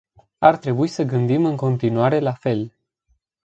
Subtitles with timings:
[0.41, 2.73] Ar trebui să gândim în continuare la fel.